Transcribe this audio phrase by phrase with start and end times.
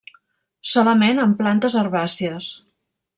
[0.69, 2.49] Solament en plantes herbàcies.